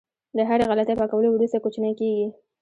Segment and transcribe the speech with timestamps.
[0.37, 2.27] د هرې غلطۍ پاکولو وروسته کوچنی کېږي.